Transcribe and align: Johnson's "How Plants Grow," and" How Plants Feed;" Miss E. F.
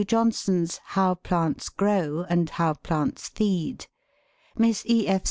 Johnson's 0.07 0.79
"How 0.83 1.13
Plants 1.13 1.69
Grow," 1.69 2.25
and" 2.27 2.49
How 2.49 2.73
Plants 2.73 3.29
Feed;" 3.29 3.85
Miss 4.57 4.83
E. 4.89 5.07
F. 5.07 5.19